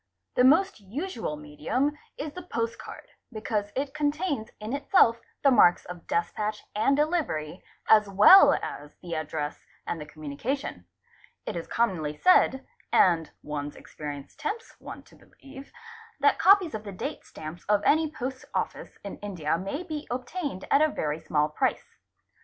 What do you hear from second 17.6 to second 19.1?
of any post office